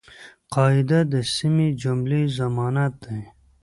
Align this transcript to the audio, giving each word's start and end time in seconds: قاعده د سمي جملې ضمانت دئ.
قاعده 0.53 0.99
د 1.11 1.13
سمي 1.35 1.67
جملې 1.81 2.21
ضمانت 2.37 2.93
دئ. 3.03 3.21